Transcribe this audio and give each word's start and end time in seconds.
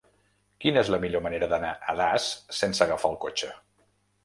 Quina 0.63 0.79
és 0.85 0.89
la 0.93 0.99
millor 1.03 1.23
manera 1.25 1.51
d'anar 1.51 1.75
a 1.93 1.95
Das 2.01 2.27
sense 2.63 2.85
agafar 2.89 3.13
el 3.15 3.21
cotxe? 3.29 3.55